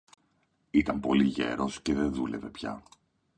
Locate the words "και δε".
1.81-2.05